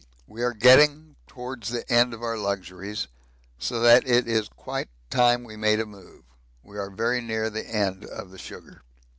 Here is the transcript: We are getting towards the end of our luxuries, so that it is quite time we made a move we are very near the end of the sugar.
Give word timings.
We 0.25 0.41
are 0.41 0.53
getting 0.53 1.15
towards 1.27 1.69
the 1.69 1.87
end 1.87 2.15
of 2.15 2.23
our 2.23 2.35
luxuries, 2.35 3.07
so 3.59 3.79
that 3.81 4.07
it 4.07 4.27
is 4.27 4.49
quite 4.49 4.89
time 5.11 5.43
we 5.43 5.55
made 5.55 5.79
a 5.79 5.85
move 5.85 6.23
we 6.63 6.79
are 6.79 6.89
very 6.89 7.21
near 7.21 7.51
the 7.51 7.69
end 7.69 8.05
of 8.05 8.31
the 8.31 8.39
sugar. 8.39 8.81